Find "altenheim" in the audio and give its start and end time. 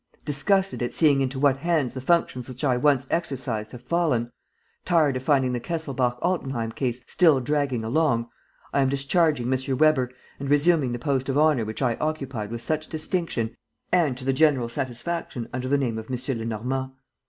6.23-6.71